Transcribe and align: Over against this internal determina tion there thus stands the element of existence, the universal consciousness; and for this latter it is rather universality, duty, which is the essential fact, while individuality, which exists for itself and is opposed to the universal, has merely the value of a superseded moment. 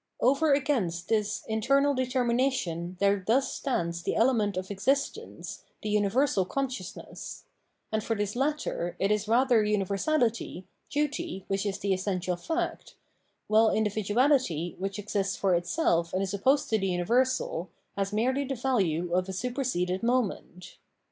Over 0.19 0.51
against 0.53 1.09
this 1.09 1.43
internal 1.47 1.93
determina 1.93 2.51
tion 2.51 2.97
there 2.99 3.23
thus 3.27 3.53
stands 3.53 4.01
the 4.01 4.15
element 4.15 4.57
of 4.57 4.71
existence, 4.71 5.63
the 5.83 5.91
universal 5.91 6.43
consciousness; 6.43 7.43
and 7.91 8.03
for 8.03 8.15
this 8.15 8.35
latter 8.35 8.95
it 8.97 9.11
is 9.11 9.27
rather 9.27 9.63
universality, 9.63 10.65
duty, 10.89 11.45
which 11.49 11.67
is 11.67 11.77
the 11.77 11.93
essential 11.93 12.35
fact, 12.35 12.95
while 13.45 13.69
individuality, 13.69 14.75
which 14.79 14.97
exists 14.97 15.35
for 15.35 15.53
itself 15.53 16.13
and 16.13 16.23
is 16.23 16.33
opposed 16.33 16.71
to 16.71 16.79
the 16.79 16.87
universal, 16.89 17.69
has 17.95 18.11
merely 18.11 18.43
the 18.43 18.55
value 18.55 19.13
of 19.13 19.29
a 19.29 19.33
superseded 19.33 20.01
moment. 20.01 20.77